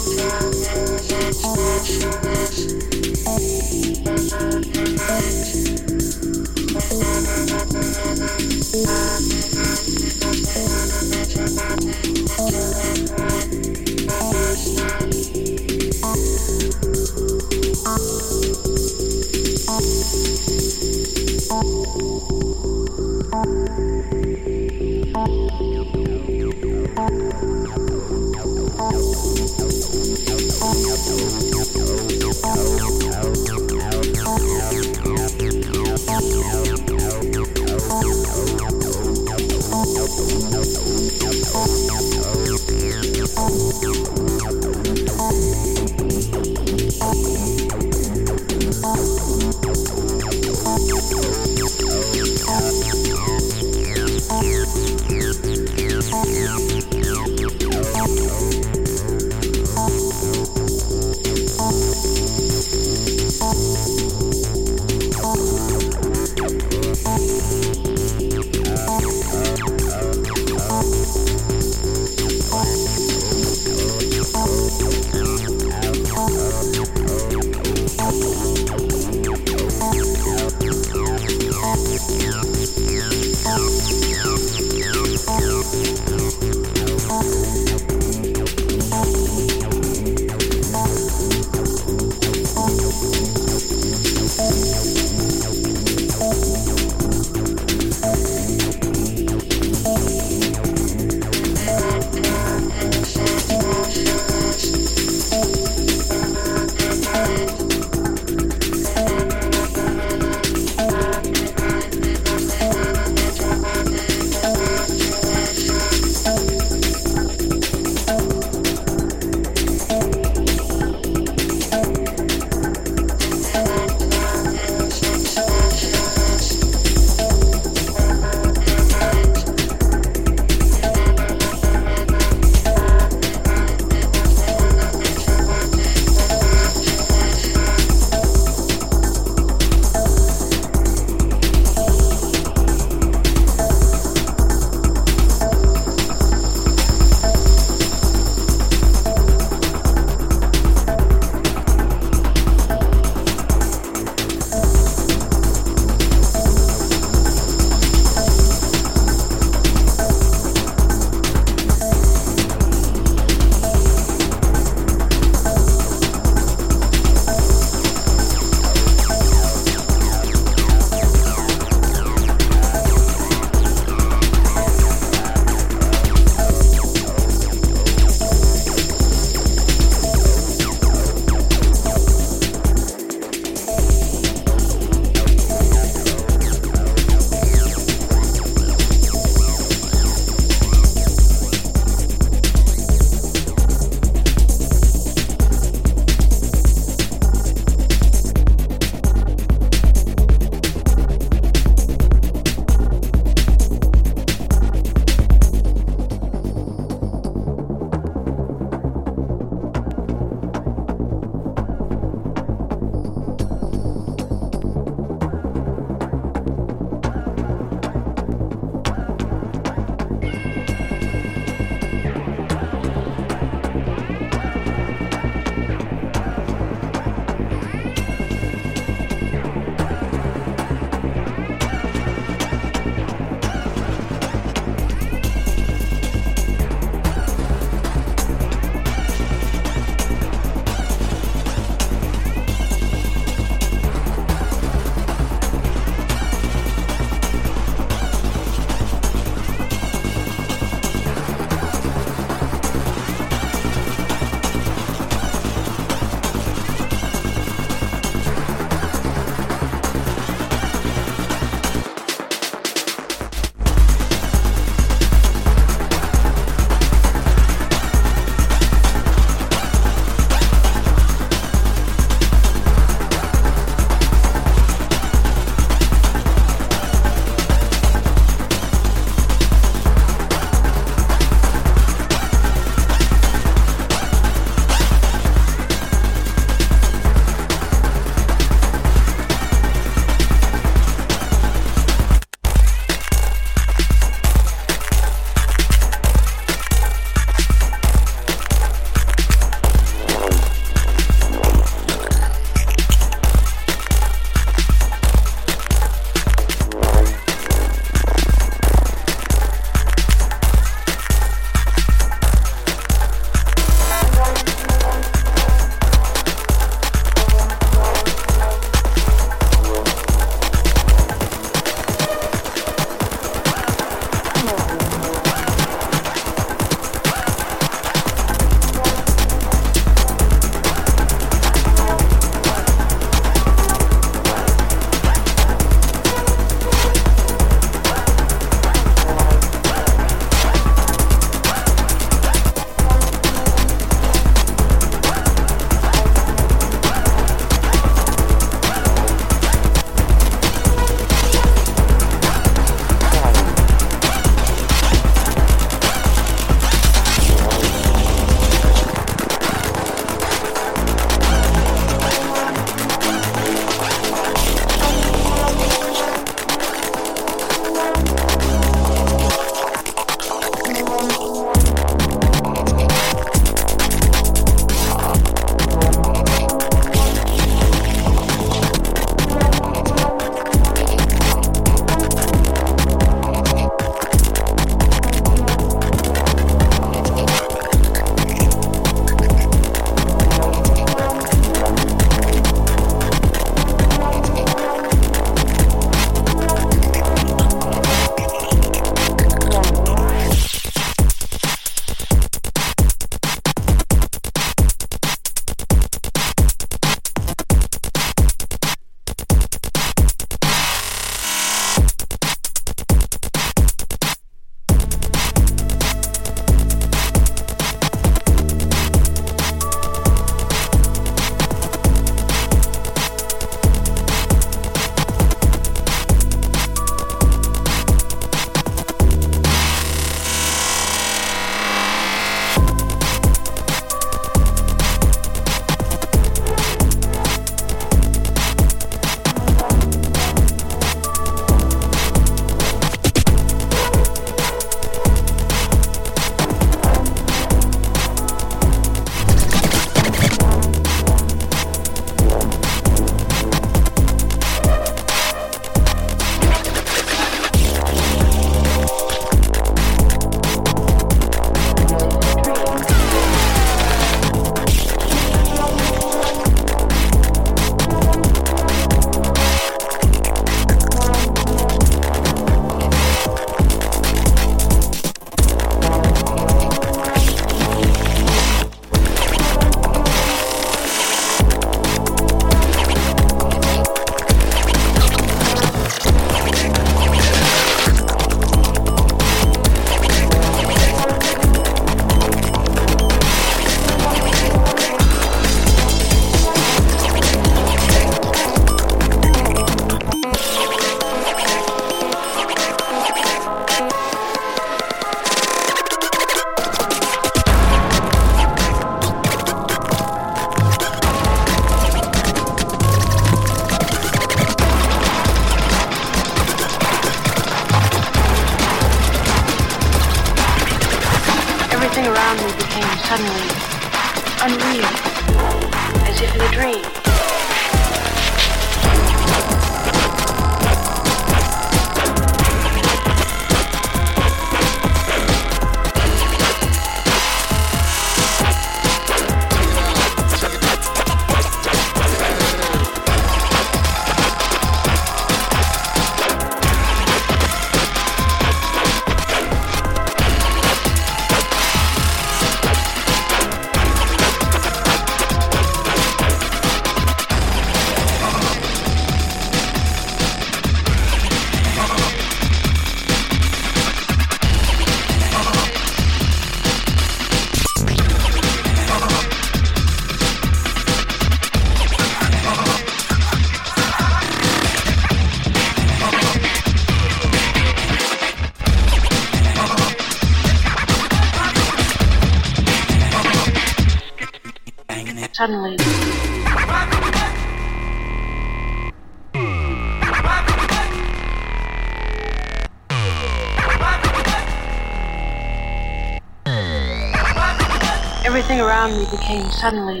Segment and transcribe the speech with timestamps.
[598.24, 600.00] Everything around me became suddenly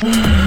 [0.00, 0.37] Mm.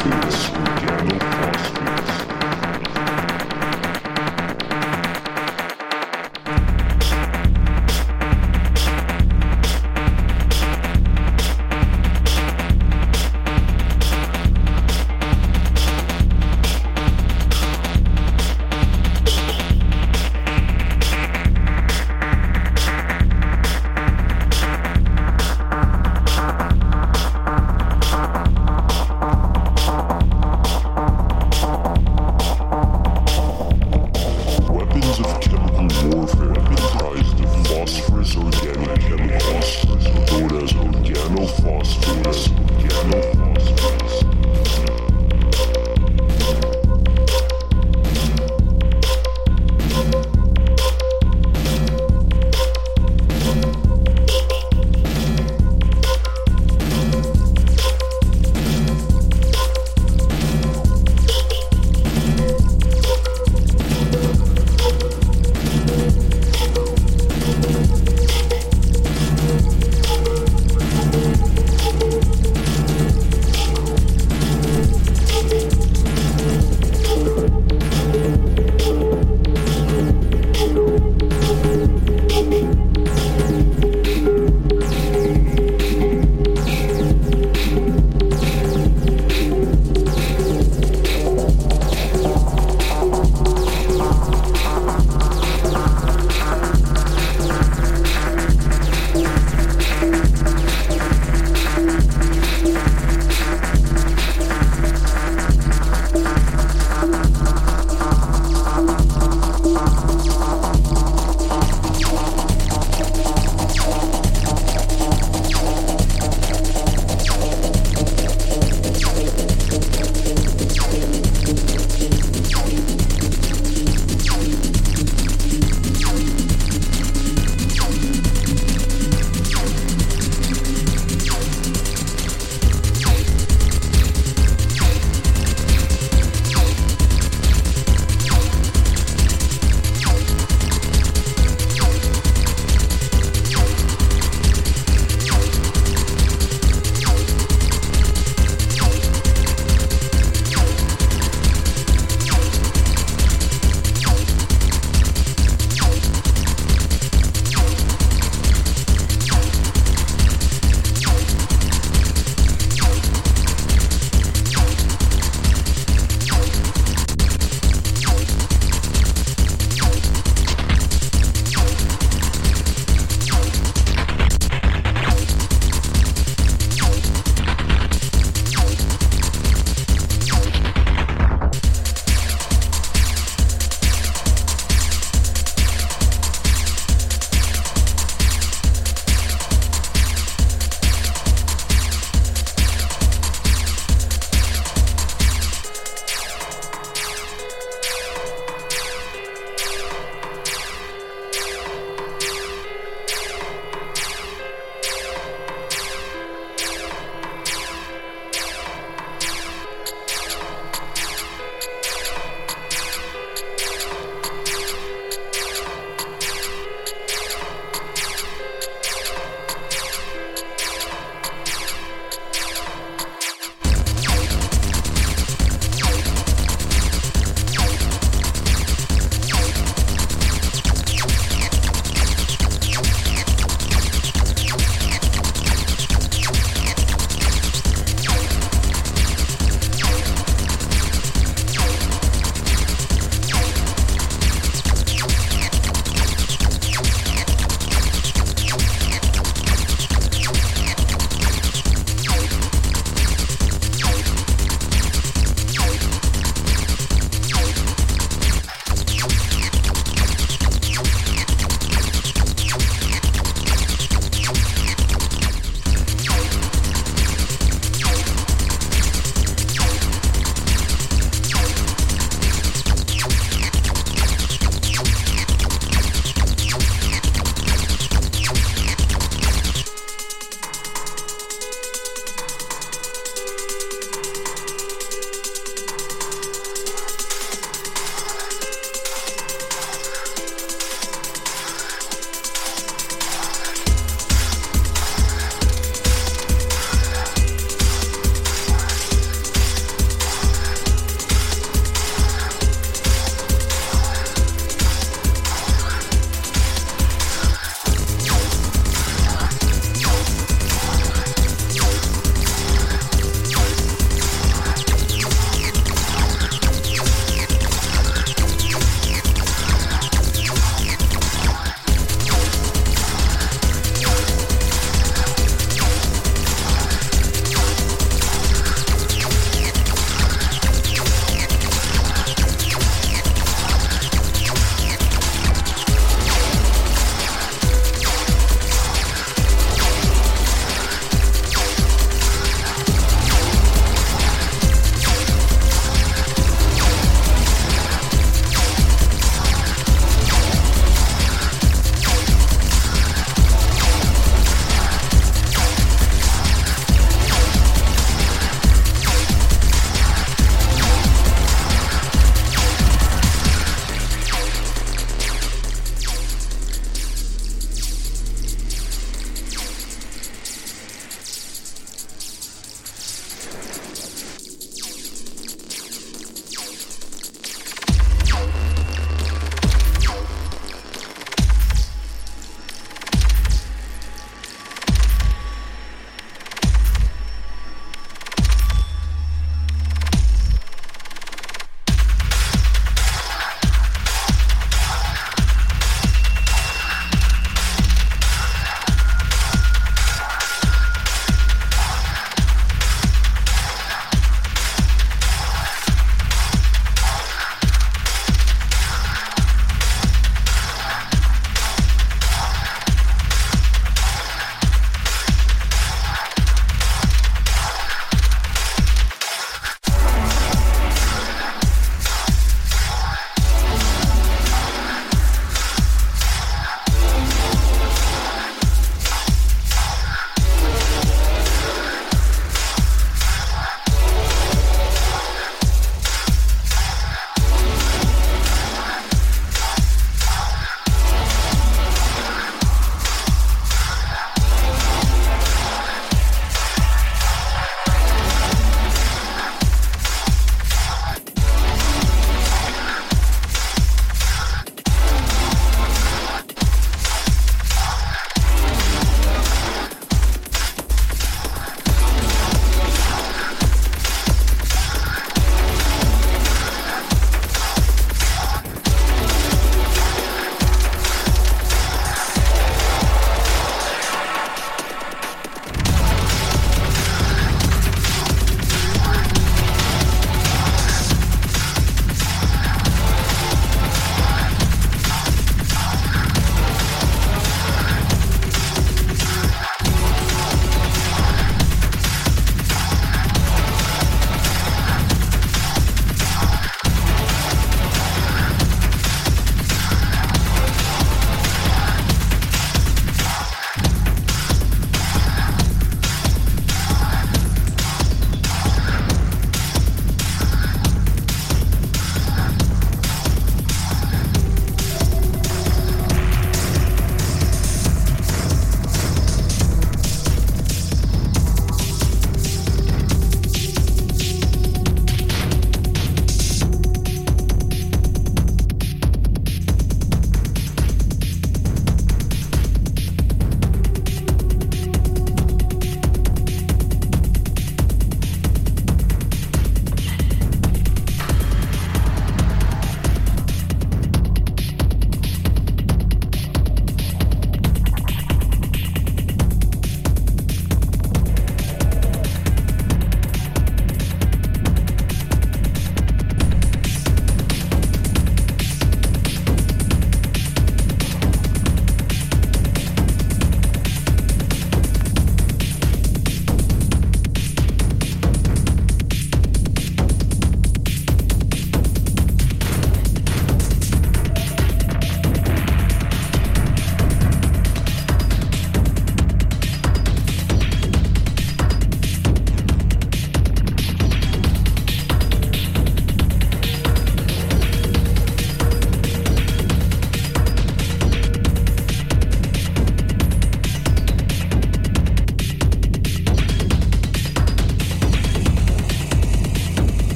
[0.00, 1.31] Organic